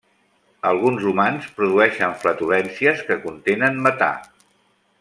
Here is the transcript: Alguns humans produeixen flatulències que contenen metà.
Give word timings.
Alguns 0.69 1.03
humans 1.11 1.49
produeixen 1.59 2.15
flatulències 2.23 3.05
que 3.11 3.19
contenen 3.27 3.79
metà. 3.89 4.09